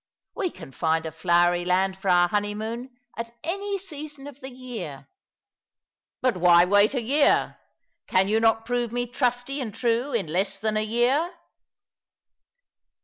We 0.33 0.49
can 0.49 0.71
find 0.71 1.05
a 1.05 1.11
flowery 1.11 1.63
land 1.63 1.95
for 1.95 2.09
our 2.09 2.27
honeymoon 2.27 2.97
at 3.15 3.37
any 3.43 3.77
season 3.77 4.25
of 4.25 4.39
the 4.39 4.49
year."" 4.49 5.07
But 6.23 6.37
why 6.37 6.65
wait 6.65 6.95
a 6.95 7.01
year? 7.03 7.59
Can 8.07 8.27
you 8.27 8.39
not 8.39 8.65
prove 8.65 8.91
me 8.91 9.05
trusty 9.05 9.61
and 9.61 9.71
true 9.75 10.11
in 10.11 10.25
less 10.25 10.57
than 10.57 10.75
a 10.75 10.81
year 10.83 11.35